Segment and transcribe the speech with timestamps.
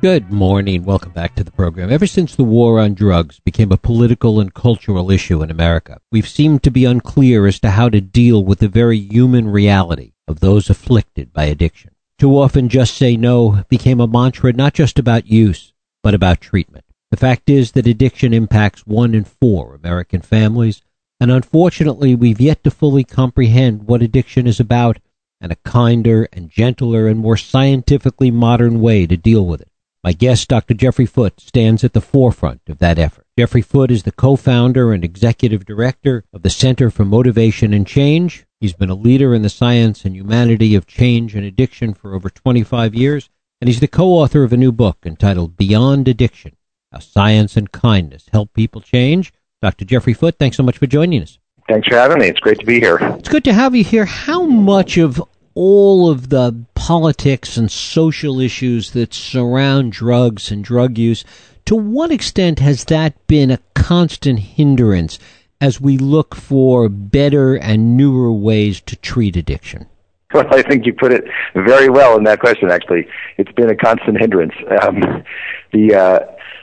[0.00, 0.84] Good morning.
[0.84, 1.90] Welcome back to the program.
[1.90, 6.28] Ever since the war on drugs became a political and cultural issue in America, we've
[6.28, 10.38] seemed to be unclear as to how to deal with the very human reality of
[10.38, 11.90] those afflicted by addiction.
[12.16, 15.72] Too often, just say no became a mantra not just about use,
[16.04, 16.84] but about treatment.
[17.10, 20.80] The fact is that addiction impacts one in four American families,
[21.18, 25.00] and unfortunately, we've yet to fully comprehend what addiction is about
[25.40, 29.67] and a kinder and gentler and more scientifically modern way to deal with it.
[30.04, 30.74] My guest, Dr.
[30.74, 33.26] Jeffrey Foote, stands at the forefront of that effort.
[33.36, 38.46] Jeffrey Foote is the co-founder and executive director of the Center for Motivation and Change.
[38.60, 42.30] He's been a leader in the science and humanity of change and addiction for over
[42.30, 43.28] 25 years,
[43.60, 46.56] and he's the co-author of a new book entitled Beyond Addiction:
[46.92, 49.32] How Science and Kindness Help People Change.
[49.60, 49.84] Dr.
[49.84, 51.38] Jeffrey Foote, thanks so much for joining us.
[51.68, 52.28] Thanks for having me.
[52.28, 52.98] It's great to be here.
[53.00, 54.04] It's good to have you here.
[54.04, 55.20] How much of
[55.60, 61.24] all of the politics and social issues that surround drugs and drug use,
[61.64, 65.18] to what extent has that been a constant hindrance
[65.60, 69.86] as we look for better and newer ways to treat addiction?
[70.32, 73.08] Well, I think you put it very well in that question, actually.
[73.36, 74.54] It's been a constant hindrance.
[74.80, 75.24] Um,
[75.72, 76.18] the uh,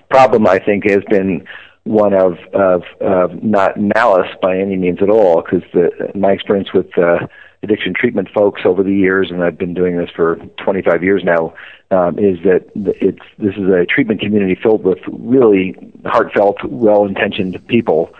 [0.09, 1.45] problem, I think, has been
[1.83, 5.63] one of, of, of not malice by any means at all, because
[6.15, 7.27] my experience with uh,
[7.65, 11.53] addiction treatment folks over the years, and I've been doing this for 25 years now,
[11.91, 18.13] um, is that it's this is a treatment community filled with really heartfelt, well-intentioned people.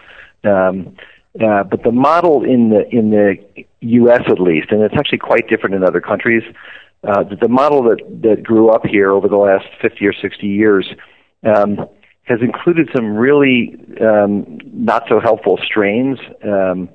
[0.44, 0.96] Um,
[1.44, 3.36] uh, but the model in the in the
[3.82, 4.22] U.S.
[4.28, 6.44] at least, and it's actually quite different in other countries.
[7.04, 10.88] Uh, the model that that grew up here over the last 50 or 60 years
[11.44, 11.88] um,
[12.24, 16.18] has included some really um, not so helpful strains.
[16.44, 16.90] Um,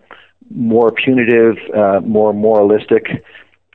[0.51, 3.07] more punitive, uh, more moralistic,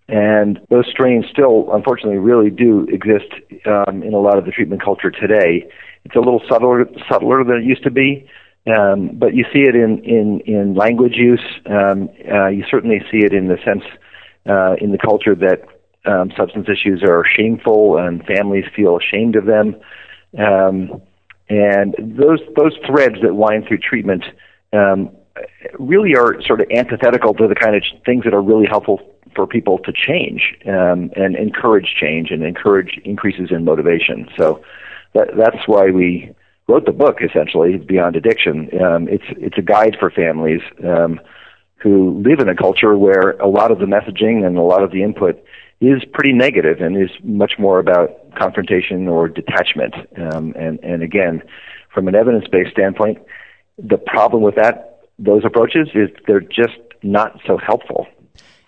[0.08, 3.34] and those strains still, unfortunately, really do exist
[3.66, 5.68] um, in a lot of the treatment culture today.
[6.03, 8.30] It's a little subtler, subtler than it used to be,
[8.68, 11.44] um, but you see it in in, in language use.
[11.66, 13.84] Um, uh, you certainly see it in the sense
[14.47, 15.64] uh, in the culture that
[16.06, 19.75] um, substance issues are shameful and families feel ashamed of them.
[20.38, 21.02] Um,
[21.50, 24.24] and those those threads that wind through treatment
[24.74, 25.15] um,
[25.79, 29.01] really are sort of antithetical to the kind of things that are really helpful
[29.35, 34.28] for people to change um, and encourage change and encourage increases in motivation.
[34.38, 34.63] So
[35.13, 36.34] that, that's why we
[36.68, 37.18] wrote the book.
[37.22, 38.69] Essentially, Beyond Addiction.
[38.81, 41.19] Um, it's it's a guide for families um,
[41.78, 44.91] who live in a culture where a lot of the messaging and a lot of
[44.91, 45.44] the input
[45.81, 49.94] is pretty negative and is much more about confrontation or detachment.
[50.17, 51.44] Um, and and again,
[51.94, 53.19] from an evidence-based standpoint,
[53.78, 58.08] the problem with that those approaches is they're just not so helpful.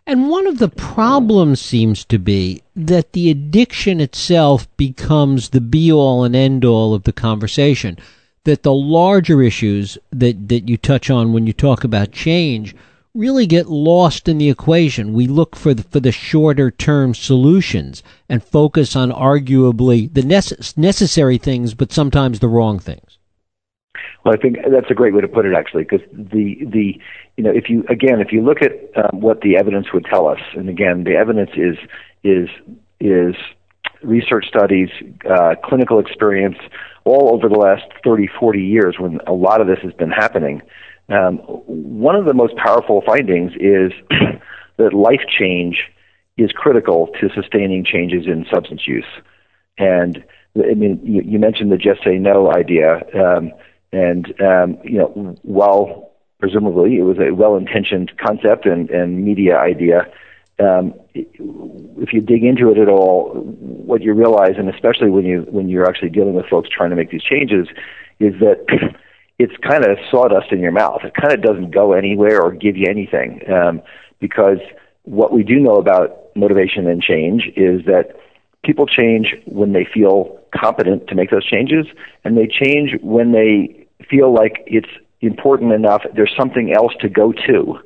[0.06, 5.91] And one of the problems seems to be that the addiction itself becomes the be
[5.91, 7.97] all and end all of the conversation.
[8.46, 12.74] That the larger issues that, that you touch on when you talk about change
[13.14, 15.12] really get lost in the equation.
[15.12, 20.78] We look for the, for the shorter term solutions and focus on arguably the necess-
[20.78, 23.06] necessary things, but sometimes the wrong things.
[24.23, 27.00] Well, I think that's a great way to put it, actually, because the the
[27.38, 30.28] you know if you again if you look at um, what the evidence would tell
[30.28, 31.78] us, and again the evidence is
[32.23, 32.50] is
[33.00, 33.35] is
[34.03, 34.90] research studies,
[35.29, 36.57] uh, clinical experience,
[37.03, 40.62] all over the last 30, 40 years when a lot of this has been happening.
[41.09, 43.91] Um, one of the most powerful findings is
[44.78, 45.84] that life change
[46.38, 49.06] is critical to sustaining changes in substance use.
[49.78, 50.23] And
[50.56, 53.01] I mean, you, you mentioned the just say no idea.
[53.16, 53.51] Um,
[53.91, 60.07] and um, you know, while presumably it was a well-intentioned concept and, and media idea,
[60.59, 65.45] um, if you dig into it at all, what you realize, and especially when you
[65.49, 67.67] when you're actually dealing with folks trying to make these changes,
[68.19, 68.65] is that
[69.39, 71.01] it's kind of sawdust in your mouth.
[71.03, 73.81] It kind of doesn't go anywhere or give you anything, um,
[74.19, 74.57] because
[75.03, 78.16] what we do know about motivation and change is that
[78.63, 81.85] people change when they feel competent to make those changes,
[82.23, 83.77] and they change when they
[84.09, 84.90] feel like it's
[85.22, 86.03] important enough.
[86.16, 87.79] There's something else to go to.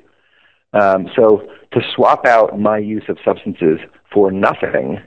[0.73, 3.79] Um, so to swap out my use of substances
[4.11, 4.99] for nothing,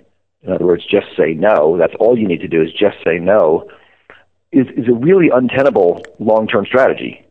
[0.43, 1.77] in other words, just say no.
[1.79, 3.69] That's all you need to do is just say no.
[4.53, 7.27] Is is a really untenable long term strategy.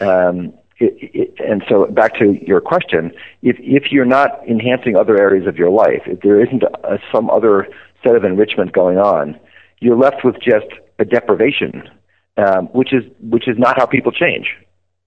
[0.00, 5.18] Um, it, it, and so back to your question, if if you're not enhancing other
[5.18, 7.68] areas of your life, if there isn't a, some other
[8.04, 9.38] set of enrichment going on,
[9.80, 10.66] you're left with just
[10.98, 11.88] a deprivation,
[12.36, 14.46] um, which is which is not how people change.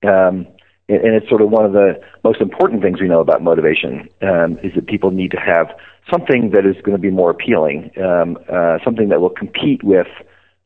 [0.03, 0.47] Um,
[0.89, 1.93] and it's sort of one of the
[2.23, 5.67] most important things we know about motivation um, is that people need to have
[6.11, 10.07] something that is going to be more appealing, um, uh, something that will compete with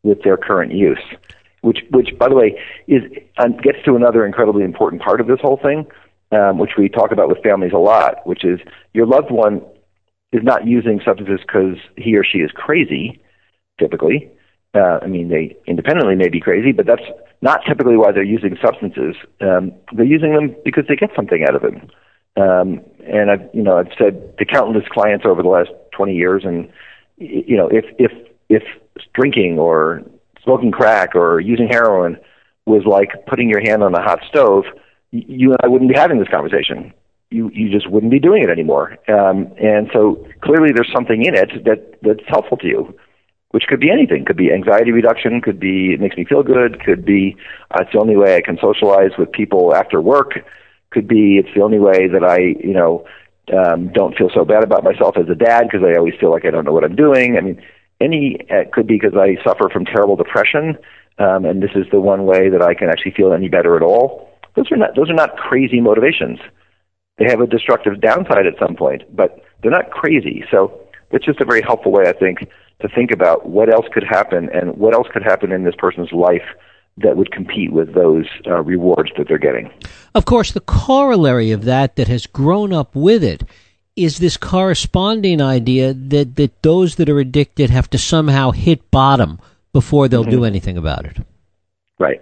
[0.03, 1.03] with their current use.
[1.61, 3.03] Which, which, by the way, is
[3.37, 5.85] um, gets to another incredibly important part of this whole thing,
[6.31, 8.59] um, which we talk about with families a lot, which is
[8.93, 9.61] your loved one
[10.31, 13.21] is not using substances because he or she is crazy,
[13.79, 14.31] typically.
[14.73, 17.03] Uh, I mean, they independently may be crazy, but that's
[17.41, 19.15] not typically why they're using substances.
[19.41, 21.89] Um, they're using them because they get something out of them.
[22.35, 26.43] Um, and I've, you know, I've said to countless clients over the last 20 years,
[26.45, 26.69] and
[27.17, 28.11] you know, if if
[28.49, 28.63] if
[29.13, 30.03] drinking or
[30.43, 32.17] smoking crack or using heroin
[32.65, 34.65] was like putting your hand on a hot stove,
[35.11, 36.93] you and I wouldn't be having this conversation.
[37.31, 38.97] You you just wouldn't be doing it anymore.
[39.07, 42.95] Um, and so clearly, there's something in it that that's helpful to you
[43.51, 44.25] which could be anything.
[44.25, 45.41] Could be anxiety reduction.
[45.41, 46.83] Could be it makes me feel good.
[46.83, 47.35] Could be
[47.71, 50.33] uh, it's the only way I can socialize with people after work.
[50.91, 53.05] Could be it's the only way that I you know
[53.55, 56.45] um, don't feel so bad about myself as a dad because I always feel like
[56.45, 57.37] I don't know what I'm doing.
[57.37, 57.61] I mean,
[58.01, 60.77] any uh, could be because I suffer from terrible depression,
[61.17, 63.81] um, and this is the one way that I can actually feel any better at
[63.81, 64.29] all.
[64.55, 66.39] Those are not those are not crazy motivations.
[67.17, 70.43] They have a destructive downside at some point, but they're not crazy.
[70.51, 70.79] So
[71.11, 72.47] it's just a very helpful way, I think,
[72.81, 76.11] to think about what else could happen and what else could happen in this person's
[76.11, 76.45] life
[76.97, 79.71] that would compete with those uh, rewards that they're getting.
[80.15, 83.43] Of course, the corollary of that that has grown up with it
[83.95, 89.39] is this corresponding idea that, that those that are addicted have to somehow hit bottom
[89.73, 90.31] before they'll mm-hmm.
[90.31, 91.17] do anything about it.
[91.99, 92.21] Right.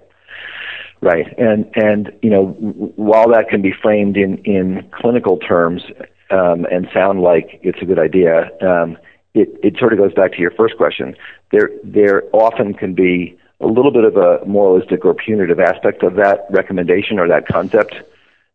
[1.02, 1.38] Right.
[1.38, 2.48] And and you know
[2.96, 5.84] while that can be framed in in clinical terms
[6.32, 8.98] um, and sound like it's a good idea, um,
[9.36, 11.16] it, it sort of goes back to your first question.
[11.52, 16.16] There, there often can be a little bit of a moralistic or punitive aspect of
[16.16, 17.96] that recommendation or that concept.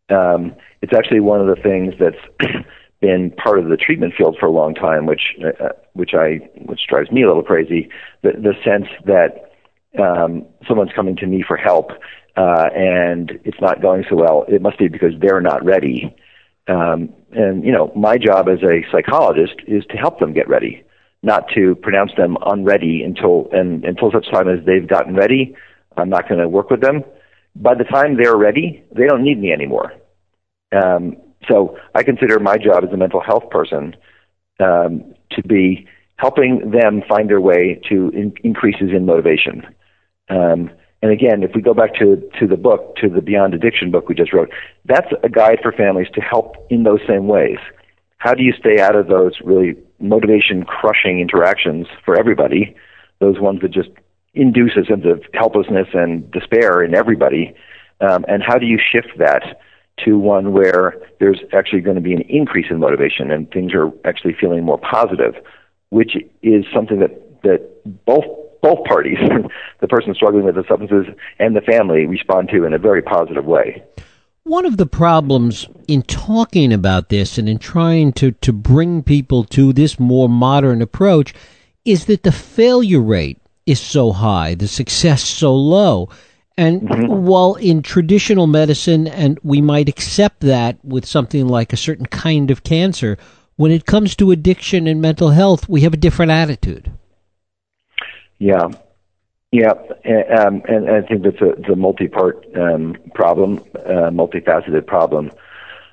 [0.09, 2.53] Um, it's actually one of the things that's
[3.01, 6.81] been part of the treatment field for a long time, which, uh, which I, which
[6.89, 7.89] drives me a little crazy.
[8.23, 9.53] The, the sense that
[9.99, 11.93] um, someone's coming to me for help
[12.37, 14.45] uh, and it's not going so well.
[14.49, 16.15] It must be because they're not ready.
[16.69, 20.85] Um, and you know, my job as a psychologist is to help them get ready,
[21.23, 25.55] not to pronounce them unready until and until such time as they've gotten ready.
[25.97, 27.05] I'm not going to work with them.
[27.57, 29.93] By the time they're ready, they don't need me anymore.
[30.73, 31.17] Um,
[31.49, 33.97] so I consider my job as a mental health person
[34.61, 39.67] um, to be helping them find their way to in- increases in motivation.
[40.29, 40.71] Um,
[41.03, 44.09] and again, if we go back to, to the book, to the Beyond Addiction book
[44.09, 44.51] we just wrote,
[44.85, 47.59] that's a guide for families to help in those same ways.
[48.19, 52.77] How do you stay out of those really motivation crushing interactions for everybody,
[53.19, 53.89] those ones that just
[54.35, 57.55] induce a sense of helplessness and despair in everybody?
[58.03, 59.61] Um, and how do you shift that
[60.05, 63.91] to one where there's actually going to be an increase in motivation and things are
[64.05, 65.35] actually feeling more positive,
[65.89, 68.25] which is something that, that both
[68.63, 69.19] both parties,
[69.81, 71.07] the person struggling with the substances
[71.39, 73.83] and the family, respond to in a very positive way.
[74.45, 79.45] One of the problems in talking about this and in trying to, to bring people
[79.45, 81.35] to this more modern approach
[81.85, 86.09] is that the failure rate is so high, the success so low.
[86.57, 87.27] And mm-hmm.
[87.27, 92.51] while in traditional medicine, and we might accept that with something like a certain kind
[92.51, 93.19] of cancer,
[93.57, 96.91] when it comes to addiction and mental health, we have a different attitude.
[98.41, 98.69] Yeah,
[99.53, 104.87] yeah, um, and, and I think that's a, it's a multi-part um, problem, uh, multifaceted
[104.87, 105.31] problem.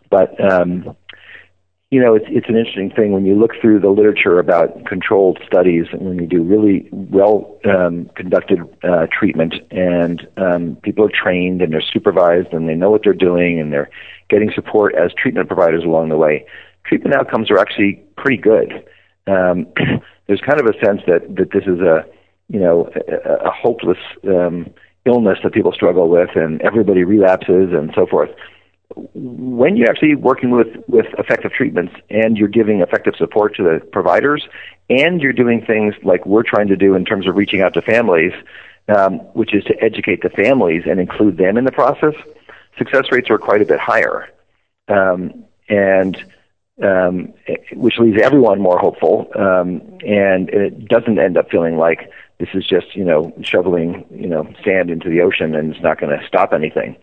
[0.09, 0.95] But um,
[1.91, 5.39] you know, it's it's an interesting thing when you look through the literature about controlled
[5.45, 11.11] studies, and when you do really well um, conducted uh, treatment, and um, people are
[11.11, 13.89] trained and they're supervised and they know what they're doing, and they're
[14.29, 16.45] getting support as treatment providers along the way.
[16.85, 18.87] Treatment outcomes are actually pretty good.
[19.27, 19.67] Um,
[20.27, 22.05] there's kind of a sense that that this is a
[22.49, 24.69] you know, a, a hopeless um,
[25.05, 28.29] illness that people struggle with, and everybody relapses and so forth.
[29.13, 33.85] When you're actually working with, with effective treatments and you're giving effective support to the
[33.91, 34.47] providers,
[34.89, 37.81] and you're doing things like we're trying to do in terms of reaching out to
[37.81, 38.31] families,
[38.87, 42.13] um, which is to educate the families and include them in the process,
[42.77, 44.29] success rates are quite a bit higher.
[44.87, 46.17] Um, and
[46.81, 47.33] um,
[47.73, 52.49] which leaves everyone more hopeful, um, and, and it doesn't end up feeling like this
[52.53, 56.17] is just you know shoveling you know sand into the ocean and it's not going
[56.17, 56.95] to stop anything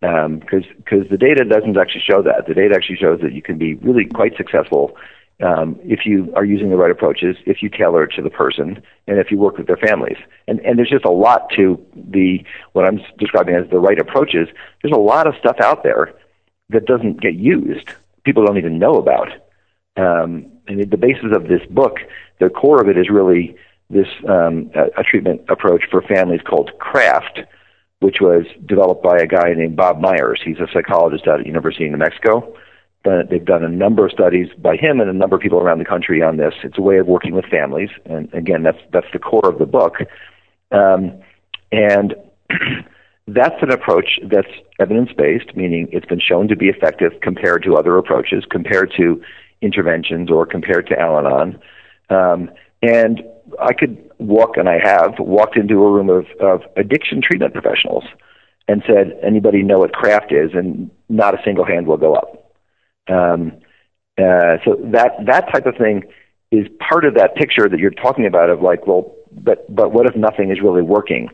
[0.00, 3.42] because um, because the data doesn't actually show that the data actually shows that you
[3.42, 4.96] can be really quite successful
[5.42, 8.80] um, if you are using the right approaches, if you tailor it to the person,
[9.08, 10.16] and if you work with their families.
[10.46, 14.48] And, and there's just a lot to the what I'm describing as the right approaches.
[14.82, 16.14] There's a lot of stuff out there
[16.70, 17.90] that doesn't get used.
[18.24, 19.28] People don't even know about.
[19.96, 21.96] Um, and the basis of this book,
[22.38, 23.56] the core of it is really
[23.92, 27.46] this um, a, treatment approach for families called CRAFT,
[28.00, 30.40] which was developed by a guy named Bob Meyers.
[30.44, 32.54] He's a psychologist out at University of New Mexico.
[33.04, 35.84] They've done a number of studies by him and a number of people around the
[35.84, 36.54] country on this.
[36.62, 39.66] It's a way of working with families, and again, that's that's the core of the
[39.66, 39.96] book.
[40.70, 41.20] Um,
[41.72, 42.14] and
[43.26, 47.76] that's an approach that's evidence based, meaning it's been shown to be effective compared to
[47.76, 49.20] other approaches, compared to
[49.62, 51.60] interventions or compared to Al Anon.
[52.08, 52.50] Um,
[52.82, 53.22] and
[53.60, 58.04] I could walk, and I have walked into a room of, of addiction treatment professionals
[58.68, 62.52] and said, "Anybody know what craft is?" And not a single hand will go up.
[63.08, 63.52] Um,
[64.18, 66.04] uh, so that that type of thing
[66.50, 70.06] is part of that picture that you're talking about of like, well, but but what
[70.06, 71.28] if nothing is really working?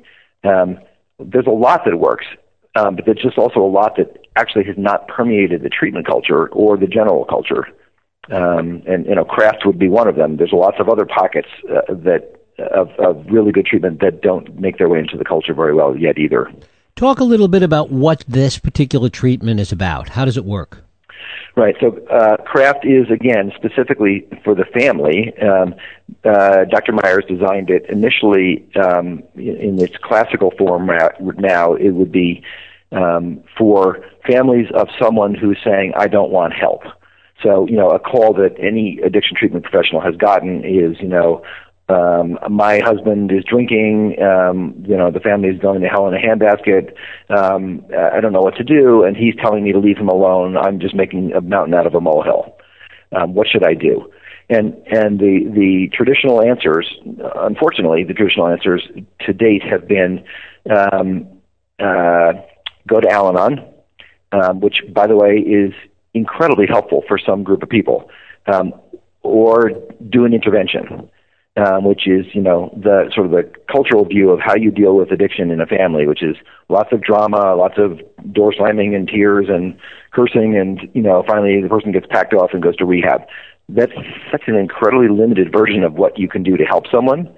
[0.45, 0.79] Um,
[1.19, 2.27] there's a lot that works,
[2.77, 6.49] um, but there's just also a lot that actually has not permeated the treatment culture
[6.51, 7.67] or the general culture.
[8.31, 10.37] Um, and you know, craft would be one of them.
[10.37, 14.79] There's lots of other pockets uh, that of, of really good treatment that don't make
[14.79, 16.51] their way into the culture very well yet either.
[16.97, 20.09] Talk a little bit about what this particular treatment is about.
[20.09, 20.85] How does it work?
[21.57, 21.75] Right.
[21.81, 25.33] So uh, craft is again specifically for the family.
[25.39, 25.75] Um,
[26.25, 26.93] uh, Dr.
[26.93, 30.87] Meyers designed it initially um, in its classical form.
[30.87, 32.45] Now it would be
[32.93, 36.83] um, for families of someone who's saying, "I don't want help."
[37.43, 41.43] So you know, a call that any addiction treatment professional has gotten is, you know,
[41.89, 46.15] um, my husband is drinking, um, you know, the family is going to hell in
[46.15, 46.93] a handbasket.
[47.31, 50.57] Um, I don't know what to do, and he's telling me to leave him alone.
[50.57, 52.59] I'm just making a mountain out of a molehill.
[53.13, 54.13] Um, what should I do?
[54.51, 56.87] And and the the traditional answers,
[57.37, 58.87] unfortunately, the traditional answers
[59.21, 60.25] to date have been
[60.71, 61.27] um,
[61.79, 62.33] uh,
[62.87, 63.65] go to Al-Anon,
[64.33, 65.73] um, which, by the way, is
[66.15, 68.11] incredibly helpful for some group of people,
[68.47, 68.73] um,
[69.23, 69.71] or
[70.11, 71.11] do an intervention
[71.59, 74.95] um, which is you know the sort of the cultural view of how you deal
[74.97, 76.37] with addiction in a family, which is
[76.69, 78.01] lots of drama, lots of
[78.33, 79.77] door slamming and tears and
[80.13, 83.23] cursing, and you know finally the person gets packed off and goes to rehab.
[83.69, 83.93] That's
[84.31, 87.35] such an incredibly limited version of what you can do to help someone,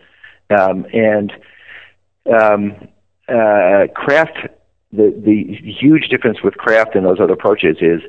[0.50, 1.32] um, and
[2.26, 2.88] um,
[3.28, 4.38] uh, craft.
[4.92, 8.02] The the huge difference with craft and those other approaches is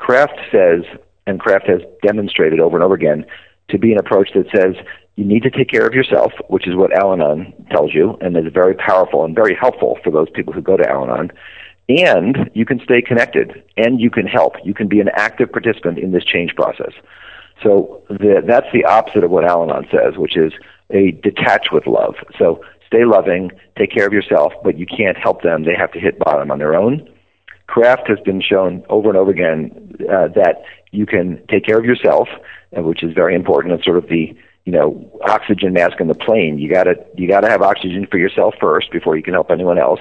[0.00, 0.82] craft says,
[1.26, 3.24] and craft has demonstrated over and over again
[3.68, 4.74] to be an approach that says
[5.16, 8.36] you need to take care of yourself, which is what Al Anon tells you, and
[8.36, 11.30] is very powerful and very helpful for those people who go to Al Anon.
[11.88, 14.54] And you can stay connected, and you can help.
[14.64, 16.92] You can be an active participant in this change process.
[17.62, 20.52] So the, that's the opposite of what Al Anon says, which is
[20.90, 22.14] a detach with love.
[22.38, 25.64] So stay loving, take care of yourself, but you can't help them.
[25.64, 27.06] They have to hit bottom on their own.
[27.70, 31.84] Craft has been shown over and over again uh, that you can take care of
[31.84, 32.28] yourself,
[32.72, 33.74] which is very important.
[33.74, 36.58] It's sort of the you know oxygen mask in the plane.
[36.58, 40.00] You gotta you gotta have oxygen for yourself first before you can help anyone else.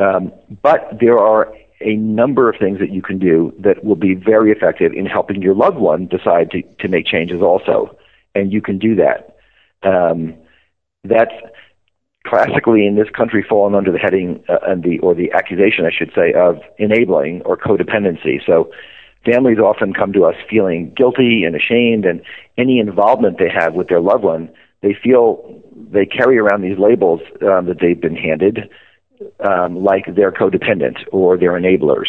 [0.00, 4.14] Um, but there are a number of things that you can do that will be
[4.14, 7.94] very effective in helping your loved one decide to, to make changes also,
[8.34, 9.36] and you can do that.
[9.82, 10.34] Um,
[11.04, 11.34] that's
[12.26, 15.90] classically in this country fallen under the heading uh, and the or the accusation, I
[15.96, 18.44] should say, of enabling or codependency.
[18.44, 18.70] So
[19.24, 22.22] families often come to us feeling guilty and ashamed, and
[22.56, 24.50] any involvement they have with their loved one,
[24.82, 28.70] they feel they carry around these labels um, that they've been handed,
[29.40, 32.08] um, like they're codependent or they're enablers,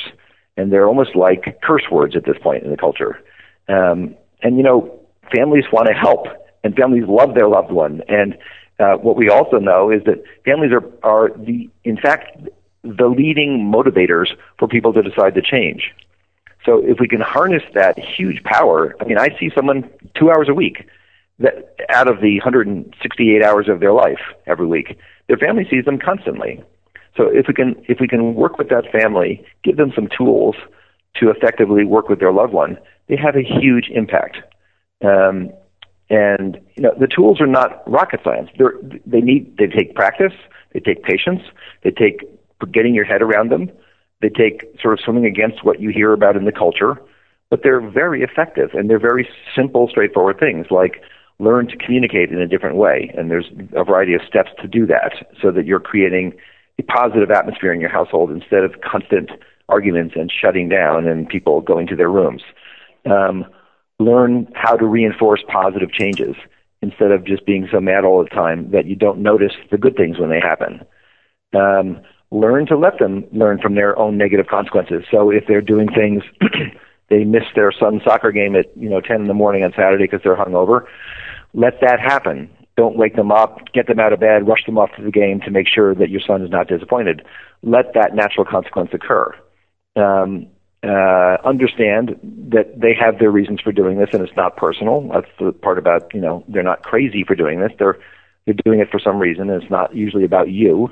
[0.55, 3.19] and they're almost like curse words at this point in the culture.
[3.67, 5.00] Um, and you know,
[5.36, 6.27] families want to help,
[6.63, 8.38] and families love their loved one, and
[8.79, 12.38] what we also know is that families are are the in fact
[12.84, 15.93] the leading motivators for people to decide to change.
[16.65, 20.48] So if we can harness that huge power, I mean, I see someone two hours
[20.50, 20.88] a week
[21.39, 26.00] that out of the 168 hours of their life every week, their family sees them
[26.00, 26.63] constantly.
[27.15, 30.55] So if we can if we can work with that family, give them some tools
[31.15, 34.38] to effectively work with their loved one, they have a huge impact.
[35.03, 35.51] Um,
[36.09, 38.49] and you know the tools are not rocket science.
[38.57, 38.73] They're,
[39.05, 40.33] they need they take practice,
[40.73, 41.41] they take patience,
[41.83, 42.21] they take
[42.71, 43.71] getting your head around them.
[44.21, 46.99] They take sort of swimming against what you hear about in the culture,
[47.49, 51.01] but they're very effective and they're very simple, straightforward things like
[51.39, 53.13] learn to communicate in a different way.
[53.15, 56.33] And there's a variety of steps to do that so that you're creating
[56.79, 59.29] a positive atmosphere in your household instead of constant
[59.69, 62.41] arguments and shutting down and people going to their rooms.
[63.05, 63.45] Um,
[64.00, 66.36] learn how to reinforce positive changes
[66.82, 69.96] instead of just being so mad all the time that you don't notice the good
[69.96, 70.86] things when they happen.
[71.54, 72.01] Um,
[72.32, 75.04] learn to let them learn from their own negative consequences.
[75.10, 76.24] So if they're doing things,
[77.10, 80.04] they miss their son's soccer game at you know 10 in the morning on Saturday
[80.04, 80.86] because they're hungover.
[81.54, 82.50] Let that happen.
[82.75, 85.42] Don't wake them up, get them out of bed, rush them off to the game
[85.42, 87.24] to make sure that your son is not disappointed.
[87.63, 89.34] Let that natural consequence occur.
[89.96, 90.48] Um,
[90.84, 92.19] uh, understand
[92.50, 95.10] that they have their reasons for doing this, and it's not personal.
[95.12, 97.72] That's the part about you know they're not crazy for doing this.
[97.79, 97.98] They're
[98.46, 100.89] they're doing it for some reason, and it's not usually about you.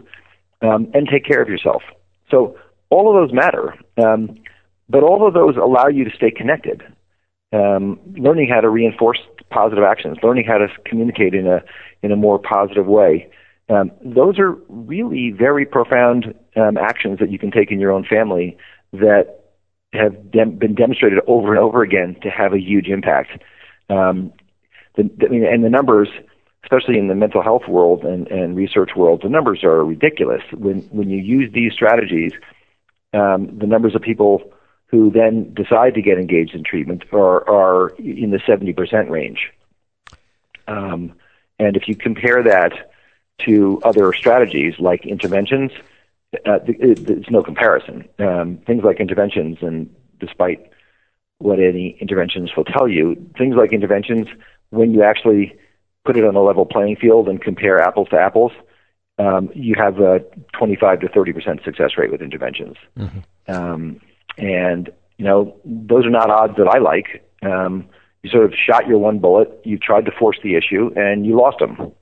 [0.61, 1.83] Um, and take care of yourself.
[2.31, 2.57] So
[2.89, 4.37] all of those matter, um,
[4.89, 6.81] but all of those allow you to stay connected.
[7.53, 11.63] Um, learning how to reinforce positive actions, learning how to communicate in a
[12.01, 13.29] in a more positive way.
[13.69, 18.05] Um, those are really very profound um, actions that you can take in your own
[18.05, 18.57] family
[18.93, 19.44] that
[19.95, 23.41] have dem- been demonstrated over and over again to have a huge impact.
[23.89, 24.33] Um,
[24.95, 26.09] the, the, and the numbers,
[26.63, 30.41] especially in the mental health world and, and research world, the numbers are ridiculous.
[30.51, 32.31] When when you use these strategies,
[33.13, 34.51] um, the numbers of people
[34.87, 39.51] who then decide to get engaged in treatment are are in the seventy percent range.
[40.67, 41.13] Um,
[41.59, 42.91] and if you compare that
[43.45, 45.71] to other strategies like interventions,
[46.45, 48.05] uh, there's no comparison.
[48.19, 50.71] Um, things like interventions, and despite
[51.39, 54.27] what any interventions will tell you, things like interventions,
[54.69, 55.57] when you actually
[56.05, 58.51] put it on a level playing field and compare apples to apples,
[59.17, 60.19] um, you have a
[60.57, 62.75] 25 to 30 percent success rate with interventions.
[62.97, 63.51] Mm-hmm.
[63.51, 64.01] Um,
[64.37, 67.23] and you know those are not odds that I like.
[67.41, 67.87] Um,
[68.23, 71.37] you sort of shot your one bullet, you tried to force the issue, and you
[71.37, 71.93] lost them.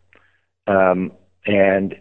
[0.68, 1.12] Um,
[1.46, 1.96] and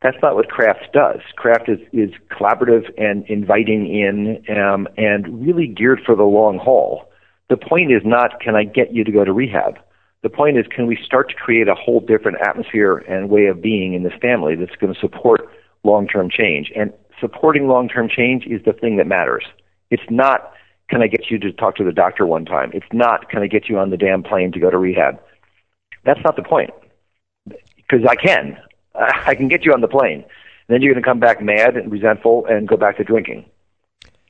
[0.00, 1.20] that's not what craft does.
[1.36, 7.10] Craft is, is collaborative and inviting in um, and really geared for the long haul.
[7.50, 9.78] The point is not, can I get you to go to rehab?
[10.22, 13.62] The point is, can we start to create a whole different atmosphere and way of
[13.62, 15.48] being in this family that's going to support
[15.84, 16.70] long term change?
[16.76, 19.44] And supporting long term change is the thing that matters.
[19.90, 20.52] It's not,
[20.90, 22.70] can I get you to talk to the doctor one time?
[22.74, 25.20] It's not, can I get you on the damn plane to go to rehab?
[26.04, 26.70] That's not the point.
[27.46, 28.58] Because I can.
[28.98, 30.24] I can get you on the plane.
[30.24, 33.46] And then you're going to come back mad and resentful and go back to drinking.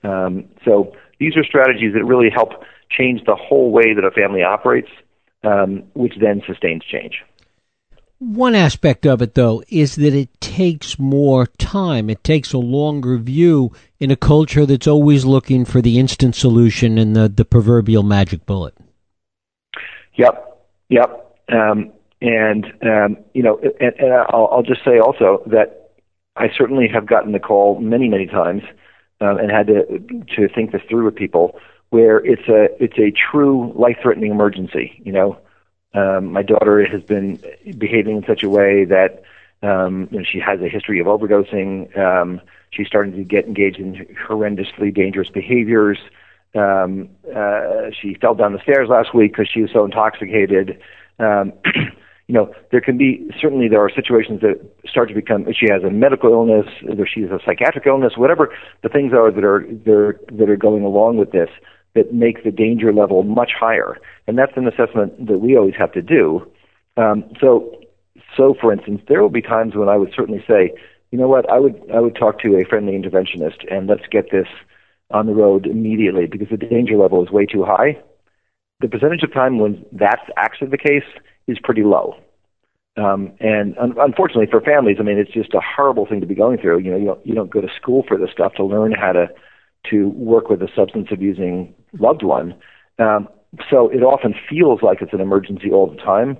[0.04, 2.50] Um, so these are strategies that really help
[2.90, 4.90] change the whole way that a family operates,
[5.42, 7.22] um, which then sustains change.
[8.20, 12.10] One aspect of it, though, is that it takes more time.
[12.10, 16.98] It takes a longer view in a culture that's always looking for the instant solution
[16.98, 18.74] and the, the proverbial magic bullet.
[20.14, 21.36] Yep, yep.
[21.48, 25.92] Um, and um, you know, and, and I'll, I'll just say also that
[26.36, 28.62] I certainly have gotten the call many, many times,
[29.20, 29.84] um, and had to
[30.36, 31.58] to think this through with people
[31.90, 35.00] where it's a it's a true life-threatening emergency.
[35.04, 35.38] You know,
[35.94, 37.40] um, my daughter has been
[37.76, 39.22] behaving in such a way that
[39.62, 41.96] um, you know, she has a history of overdosing.
[41.98, 45.98] Um, she's starting to get engaged in horrendously dangerous behaviors.
[46.54, 50.80] Um, uh, she fell down the stairs last week because she was so intoxicated.
[51.18, 51.52] Um,
[52.28, 55.46] you know, there can be certainly there are situations that start to become.
[55.58, 59.32] She has a medical illness, either she has a psychiatric illness, whatever the things are
[59.32, 61.48] that are that that are going along with this
[61.94, 65.90] that make the danger level much higher, and that's an assessment that we always have
[65.92, 66.46] to do.
[66.98, 67.80] Um, so,
[68.36, 70.74] so for instance, there will be times when I would certainly say,
[71.10, 74.30] you know what, I would I would talk to a friendly interventionist and let's get
[74.30, 74.48] this
[75.10, 77.98] on the road immediately because the danger level is way too high.
[78.80, 81.08] The percentage of time when that's actually the case
[81.48, 82.14] is pretty low.
[82.96, 86.34] Um, and un- unfortunately for families, I mean, it's just a horrible thing to be
[86.34, 86.78] going through.
[86.78, 89.12] You know, you don't, you don't go to school for this stuff to learn how
[89.12, 89.28] to
[89.90, 92.54] to work with a substance abusing loved one.
[92.98, 93.28] Um,
[93.70, 96.36] so it often feels like it's an emergency all the time.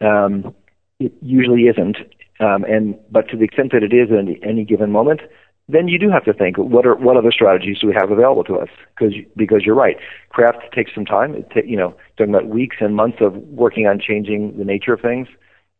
[0.00, 0.54] Um,
[1.00, 1.96] it usually isn't.
[2.40, 5.22] Um, and but to the extent that it is at any, any given moment,
[5.68, 8.44] then you do have to think what are what other strategies do we have available
[8.44, 8.68] to us?
[8.96, 9.96] Because because you're right,
[10.30, 11.34] craft takes some time.
[11.34, 14.94] It ta- you know, talking about weeks and months of working on changing the nature
[14.94, 15.28] of things.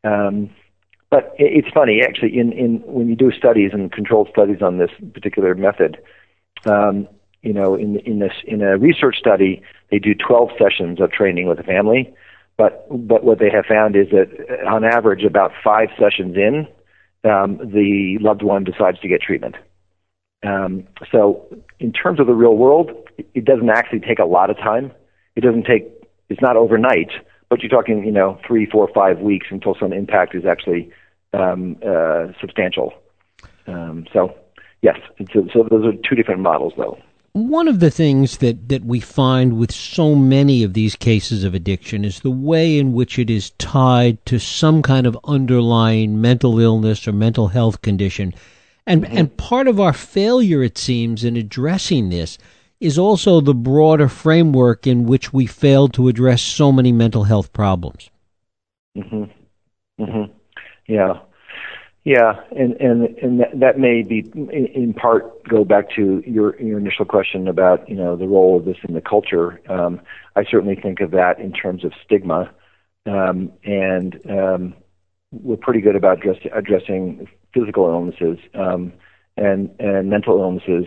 [0.05, 0.51] Um,
[1.11, 2.39] but it, it's funny actually.
[2.39, 5.97] In in when you do studies and controlled studies on this particular method,
[6.67, 7.09] um,
[7.43, 11.49] you know, in in this in a research study, they do 12 sessions of training
[11.49, 12.15] with a family.
[12.59, 14.29] But but what they have found is that
[14.67, 16.67] on average, about five sessions in,
[17.25, 19.55] um, the loved one decides to get treatment.
[20.45, 21.47] Um, so
[21.81, 22.91] in terms of the real world,
[23.35, 24.93] it doesn't actually take a lot of time.
[25.37, 25.89] It doesn't take,
[26.29, 27.11] it's not overnight,
[27.49, 30.91] but you're talking, you know, three, four, five weeks until some impact is actually
[31.33, 32.93] um, uh, substantial.
[33.67, 34.35] Um, so,
[34.83, 34.97] yes,
[35.33, 36.99] so, so those are two different models, though.
[37.33, 41.55] One of the things that, that we find with so many of these cases of
[41.55, 46.59] addiction is the way in which it is tied to some kind of underlying mental
[46.59, 48.35] illness or mental health condition.
[48.89, 49.19] And, mm-hmm.
[49.19, 52.39] and part of our failure, it seems, in addressing this
[52.81, 57.53] is also the broader framework in which we failed to address so many mental health
[57.53, 58.11] problems.
[58.97, 59.25] hmm
[59.99, 60.23] hmm
[60.87, 61.21] Yeah.
[62.05, 66.79] Yeah, and and and that, that may be in part go back to your your
[66.79, 69.61] initial question about you know the role of this in the culture.
[69.69, 70.01] Um,
[70.35, 72.51] I certainly think of that in terms of stigma,
[73.05, 74.75] um, and um,
[75.33, 78.93] we're pretty good about address, addressing physical illnesses, um,
[79.37, 80.87] and and mental illnesses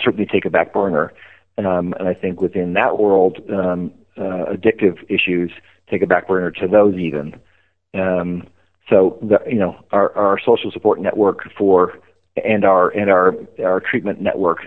[0.00, 1.12] certainly take a back burner.
[1.58, 5.50] Um, and I think within that world, um, uh, addictive issues
[5.90, 7.40] take a back burner to those even.
[7.94, 8.46] Um,
[8.88, 11.98] so the, you know our, our social support network for
[12.42, 14.58] and our and our our treatment network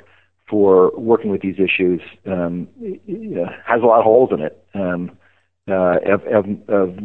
[0.49, 2.67] for working with these issues um,
[3.65, 4.65] has a lot of holes in it.
[4.73, 5.17] Um,
[5.69, 6.99] uh, of, of, of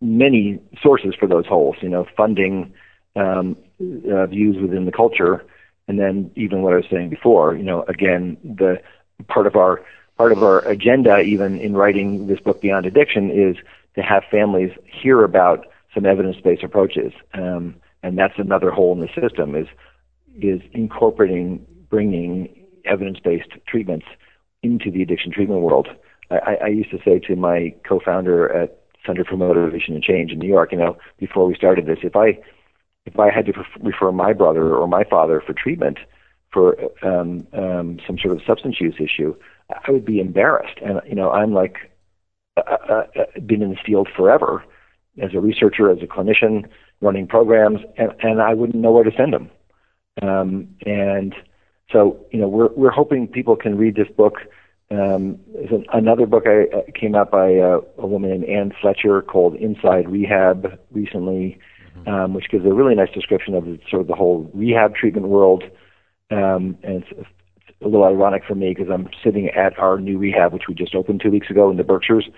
[0.00, 1.76] many sources for those holes.
[1.80, 2.72] You know, funding,
[3.16, 5.44] um, uh, views within the culture,
[5.88, 7.54] and then even what I was saying before.
[7.54, 8.80] You know, again, the
[9.28, 9.82] part of our
[10.18, 13.56] part of our agenda, even in writing this book Beyond Addiction, is
[13.94, 19.08] to have families hear about some evidence-based approaches, um, and that's another hole in the
[19.20, 19.66] system is
[20.40, 22.48] is incorporating bringing
[22.86, 24.06] evidence-based treatments
[24.62, 25.88] into the addiction treatment world.
[26.30, 30.38] I, I used to say to my co-founder at Center for Motivation and Change in
[30.38, 32.38] New York, you know, before we started this, if I
[33.06, 35.98] if I had to refer my brother or my father for treatment
[36.52, 39.34] for um, um, some sort of substance use issue,
[39.70, 40.78] I would be embarrassed.
[40.84, 41.76] And you know, I'm like
[42.56, 44.62] uh, uh, uh been in this field forever,
[45.20, 46.68] as a researcher, as a clinician,
[47.00, 49.50] running programs, and, and I wouldn't know where to send them.
[50.20, 51.34] Um, and
[51.90, 54.36] so, you know, we're we're hoping people can read this book.
[54.90, 58.72] Um, there's an, another book I uh, came out by uh, a woman named Anne
[58.80, 61.58] Fletcher called Inside Rehab recently,
[61.96, 62.08] mm-hmm.
[62.08, 65.64] um, which gives a really nice description of sort of the whole rehab treatment world.
[66.30, 67.28] Um, and it's, it's
[67.82, 70.94] a little ironic for me because I'm sitting at our new rehab, which we just
[70.94, 72.28] opened two weeks ago in the Berkshires.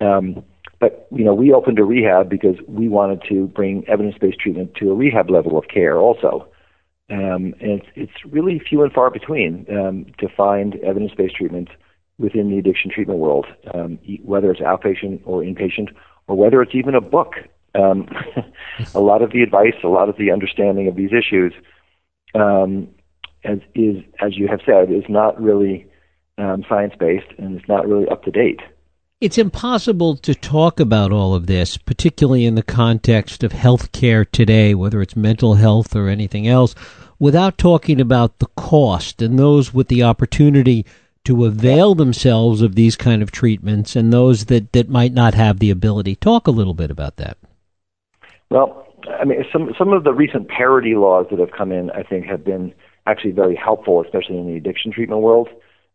[0.00, 0.44] Um,
[0.78, 4.90] but you know, we opened a rehab because we wanted to bring evidence-based treatment to
[4.90, 6.48] a rehab level of care also.
[7.10, 11.68] Um, and it's, it's really few and far between um, to find evidence-based treatment
[12.18, 15.88] within the addiction treatment world, um, whether it's outpatient or inpatient,
[16.28, 17.32] or whether it's even a book.
[17.74, 18.08] Um,
[18.94, 21.52] a lot of the advice, a lot of the understanding of these issues,
[22.34, 22.88] um,
[23.44, 25.86] as is as you have said, is not really
[26.38, 28.60] um, science-based and it's not really up to date.
[29.20, 34.74] It's impossible to talk about all of this, particularly in the context of healthcare today,
[34.74, 36.74] whether it's mental health or anything else,
[37.18, 40.86] without talking about the cost and those with the opportunity
[41.24, 45.58] to avail themselves of these kind of treatments and those that, that might not have
[45.58, 46.16] the ability.
[46.16, 47.36] Talk a little bit about that.
[48.50, 48.86] Well,
[49.18, 52.26] I mean, some some of the recent parity laws that have come in, I think,
[52.26, 52.74] have been
[53.06, 55.48] actually very helpful, especially in the addiction treatment world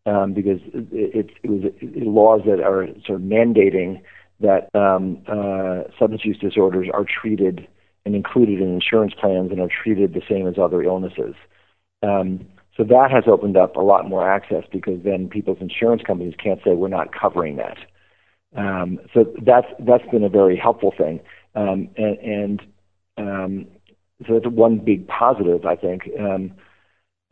[0.05, 4.01] um, because it, it, was laws that are sort of mandating
[4.39, 7.67] that um, uh, substance use disorders are treated
[8.05, 11.33] and included in insurance plans and are treated the same as other illnesses.
[12.03, 12.45] Um,
[12.77, 16.59] so that has opened up a lot more access because then people's insurance companies can't
[16.63, 17.77] say we're not covering that.
[18.55, 21.19] Um, so that's that's been a very helpful thing,
[21.55, 22.61] and, and
[23.17, 23.65] um,
[24.27, 26.03] so that's one big positive I think.
[26.19, 26.53] Um,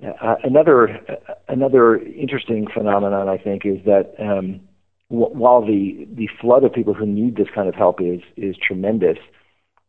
[0.03, 0.99] uh, another
[1.47, 4.61] another interesting phenomenon, I think, is that um,
[5.09, 9.17] while the the flood of people who need this kind of help is is tremendous,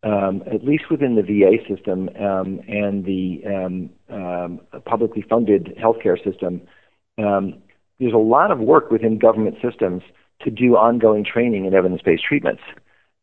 [0.02, 6.22] um, at least within the VA system um, and the um, um, publicly funded healthcare
[6.22, 6.60] system,
[7.18, 7.62] um,
[7.98, 10.02] there's a lot of work within government systems
[10.42, 12.62] to do ongoing training in evidence-based treatments.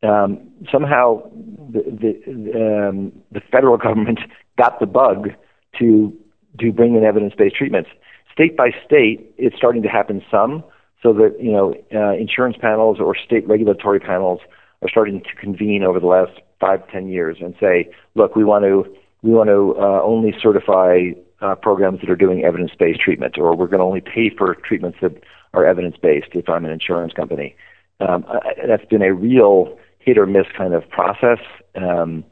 [0.02, 1.22] Um, somehow,
[1.70, 1.82] the
[2.26, 4.20] the, um, the federal government
[4.58, 5.30] got the bug
[5.78, 6.12] to
[6.60, 7.90] to bring in evidence-based treatments.
[8.32, 10.64] State by state, it's starting to happen some,
[11.02, 14.40] so that you know uh, insurance panels or state regulatory panels
[14.82, 18.64] are starting to convene over the last five ten years and say, look, we want
[18.64, 18.84] to
[19.22, 21.10] we want to uh, only certify
[21.40, 24.98] uh, programs that are doing evidence-based treatment, or we're going to only pay for treatments
[25.02, 25.22] that
[25.54, 26.28] are evidence-based.
[26.32, 27.54] If I'm an insurance company,
[28.00, 28.24] um,
[28.66, 31.38] that's been a real hit or miss kind of process.
[31.74, 32.24] Um,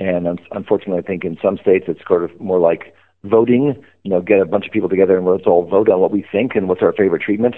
[0.00, 4.20] and unfortunately, I think in some states it's sort of more like voting, you know,
[4.20, 6.68] get a bunch of people together and let's all vote on what we think and
[6.68, 7.56] what's our favorite treatment,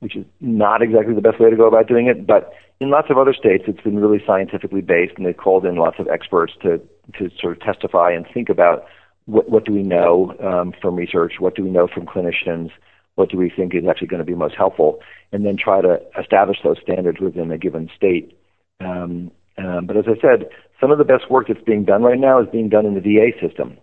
[0.00, 2.26] which is not exactly the best way to go about doing it.
[2.26, 5.76] But in lots of other states, it's been really scientifically based, and they've called in
[5.76, 6.80] lots of experts to
[7.18, 8.84] to sort of testify and think about
[9.26, 12.70] what what do we know um, from research, what do we know from clinicians,
[13.16, 15.00] what do we think is actually going to be most helpful,
[15.32, 18.37] and then try to establish those standards within a given state.
[18.80, 20.48] Um, um, but as I said,
[20.80, 23.00] some of the best work that's being done right now is being done in the
[23.00, 23.76] VA system.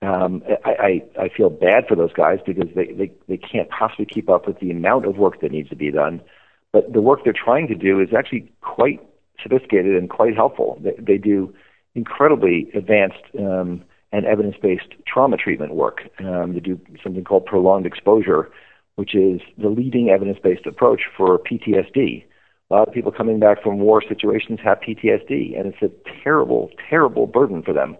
[0.00, 4.06] Um, I, I, I feel bad for those guys because they, they, they can't possibly
[4.06, 6.22] keep up with the amount of work that needs to be done.
[6.72, 9.00] But the work they're trying to do is actually quite
[9.42, 10.80] sophisticated and quite helpful.
[10.82, 11.52] They, they do
[11.94, 16.02] incredibly advanced um, and evidence-based trauma treatment work.
[16.20, 18.50] Um, they do something called prolonged exposure,
[18.94, 22.24] which is the leading evidence-based approach for PTSD.
[22.70, 25.90] A lot of people coming back from war situations have PTSD, and it's a
[26.22, 27.96] terrible, terrible burden for them.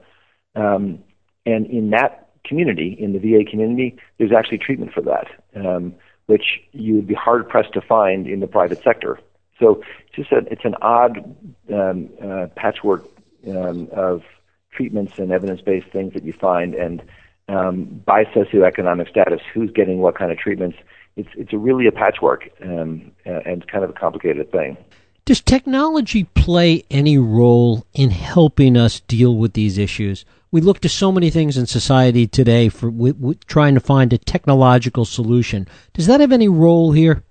[0.54, 0.98] Um,
[1.46, 5.94] and in that community, in the VA community, there's actually treatment for that, um,
[6.26, 9.18] which you would be hard pressed to find in the private sector.
[9.58, 11.36] So it's just a, it's an odd
[11.72, 13.08] um, uh, patchwork
[13.46, 14.22] um, of
[14.70, 17.02] treatments and evidence-based things that you find, and
[17.48, 20.76] um, by socioeconomic status, who's getting what kind of treatments.
[21.18, 24.76] It's it's a really a patchwork um, and kind of a complicated thing.
[25.24, 30.24] Does technology play any role in helping us deal with these issues?
[30.50, 34.10] We look to so many things in society today for w- w- trying to find
[34.14, 35.68] a technological solution.
[35.92, 37.24] Does that have any role here?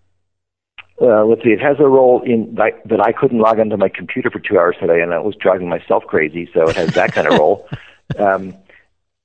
[1.02, 3.89] uh, let's see, it has a role in that, that I couldn't log onto my
[3.89, 6.50] computer for two hours today, and that was driving myself crazy.
[6.54, 7.67] So it has that kind of role.
[8.17, 8.56] Um,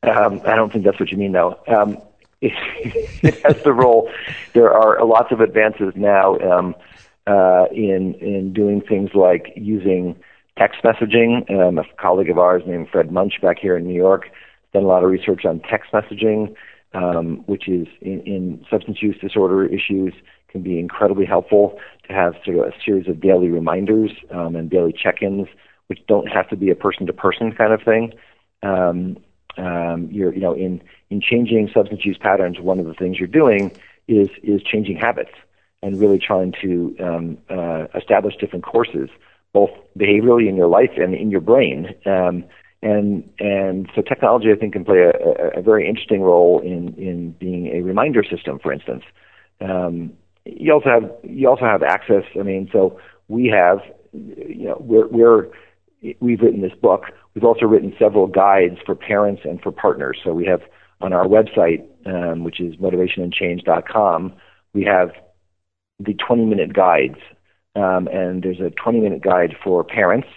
[0.03, 1.57] um, I don't think that's what you mean, though.
[1.69, 1.99] Um,
[3.23, 4.11] it, has the role.
[4.53, 6.75] There are lots of advances now um,
[7.27, 10.17] uh, in in doing things like using
[10.59, 11.49] text messaging.
[11.51, 14.31] Um, a colleague of ours named Fred Muench back here in New York
[14.73, 16.55] done a lot of research on text messaging,
[16.95, 20.15] um, which is in, in substance use disorder issues
[20.49, 24.69] can be incredibly helpful to have sort of a series of daily reminders um, and
[24.69, 25.49] daily check-ins,
[25.87, 28.13] which don't have to be a person-to-person kind of thing.
[28.63, 29.17] Um,
[29.57, 33.29] um, you're, you know, in in changing substance use patterns, one of the things you're
[33.29, 33.71] doing
[34.09, 35.33] is is changing habits
[35.83, 39.09] and really trying to um, uh, establish different courses,
[39.53, 41.95] both behaviorally in your life and in your brain.
[42.07, 42.45] Um,
[42.83, 47.31] and and so technology, I think, can play a, a, very interesting role in in
[47.33, 49.05] being a reminder system, for instance.
[49.61, 50.13] Um,
[50.45, 52.25] you also have you also have access.
[52.39, 53.79] I mean, so we have
[54.13, 55.49] you know we're we're
[56.21, 57.05] we've written this book.
[57.35, 60.19] We've also written several guides for parents and for partners.
[60.25, 60.61] So we have
[61.01, 64.35] on our website, um, which is motivationandchange.com,
[64.73, 65.11] we have
[65.99, 67.19] the 20 minute guides.
[67.75, 70.29] Um, and there's a 20 minute guide for parents.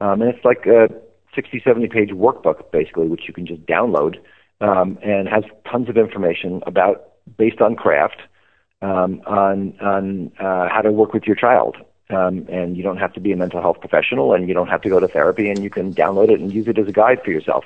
[0.00, 0.88] Um, and it's like a
[1.34, 4.16] 60, 70 page workbook, basically, which you can just download
[4.60, 8.20] um, and has tons of information about based on craft
[8.82, 11.76] um, on on uh, how to work with your child.
[12.08, 14.82] Um, and you don't have to be a mental health professional, and you don't have
[14.82, 17.18] to go to therapy, and you can download it and use it as a guide
[17.24, 17.64] for yourself.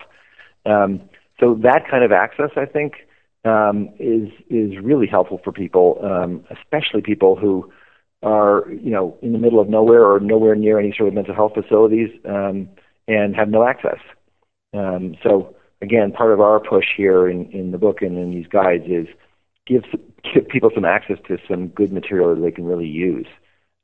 [0.64, 1.03] Um,
[1.38, 3.07] so that kind of access, I think,
[3.44, 7.70] um, is is really helpful for people, um, especially people who
[8.22, 11.35] are you know in the middle of nowhere or nowhere near any sort of mental
[11.35, 12.68] health facilities um,
[13.09, 13.98] and have no access.
[14.72, 18.46] Um, so again, part of our push here in, in the book and in these
[18.46, 19.07] guides is
[19.66, 19.85] give
[20.35, 23.26] give people some access to some good material that they can really use.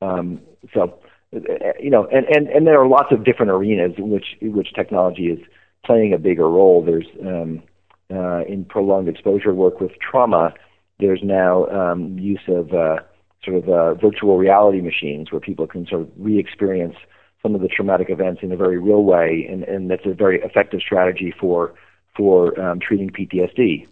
[0.02, 0.40] Um,
[0.74, 0.98] so,
[1.32, 4.72] you know, and, and, and there are lots of different arenas in which in which
[4.74, 5.38] technology is
[5.84, 6.82] playing a bigger role.
[6.84, 7.62] There's um,
[8.10, 10.54] uh, in prolonged exposure work with trauma.
[10.98, 13.00] There's now um, use of uh,
[13.44, 16.96] sort of uh, virtual reality machines where people can sort of re-experience
[17.42, 20.40] some of the traumatic events in a very real way, and, and that's a very
[20.42, 21.74] effective strategy for
[22.16, 23.86] for um, treating PTSD.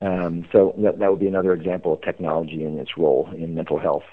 [0.00, 3.78] Um, so that, that would be another example of technology and its role in mental
[3.78, 4.04] health.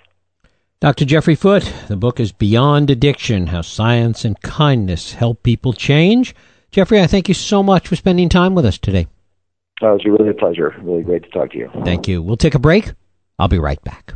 [0.83, 1.05] Dr.
[1.05, 6.35] Jeffrey Foote, the book is Beyond Addiction How Science and Kindness Help People Change.
[6.71, 9.07] Jeffrey, I thank you so much for spending time with us today.
[9.81, 10.75] Oh, it was really a pleasure.
[10.81, 11.69] Really great to talk to you.
[11.85, 12.21] Thank you.
[12.21, 12.91] We'll take a break.
[13.39, 14.15] I'll be right back.